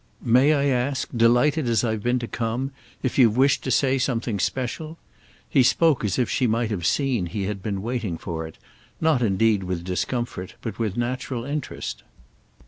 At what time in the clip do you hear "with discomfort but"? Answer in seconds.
9.63-10.79